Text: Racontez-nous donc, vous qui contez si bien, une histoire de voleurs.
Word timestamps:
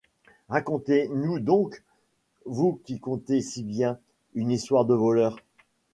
Racontez-nous 0.49 1.39
donc, 1.39 1.83
vous 2.47 2.81
qui 2.85 2.99
contez 2.99 3.39
si 3.41 3.61
bien, 3.61 3.99
une 4.33 4.49
histoire 4.49 4.85
de 4.85 4.95
voleurs. 4.95 5.37